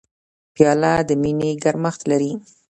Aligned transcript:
پیاله 0.53 0.93
د 1.07 1.09
مینې 1.21 1.51
ګرمښت 1.63 2.01
لري. 2.11 2.31